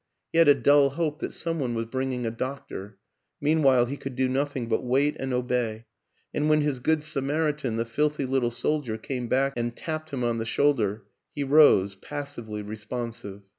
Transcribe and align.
He 0.31 0.39
had 0.39 0.47
a 0.47 0.55
dull 0.55 0.89
hope 0.89 1.19
that 1.19 1.31
some 1.31 1.59
one 1.59 1.75
was 1.75 1.85
bringing 1.85 2.25
a 2.25 2.31
doctor... 2.31 2.97
meanwhile 3.39 3.85
he 3.85 3.97
could 3.97 4.15
do 4.15 4.27
nothing 4.27 4.67
but 4.67 4.83
wait 4.83 5.15
and 5.19 5.31
obey, 5.31 5.85
and 6.33 6.49
when 6.49 6.61
his 6.61 6.79
good 6.79 7.03
Samaritan, 7.03 7.75
the 7.75 7.85
filthy 7.85 8.25
lit 8.25 8.41
tle 8.41 8.49
soldier, 8.49 8.97
came 8.97 9.27
back 9.27 9.53
and 9.55 9.75
tapped 9.77 10.09
him 10.11 10.23
on 10.23 10.39
the 10.39 10.45
shoulder, 10.47 11.03
he 11.35 11.43
rose, 11.43 11.93
passively 11.97 12.63
responsive. 12.63 13.43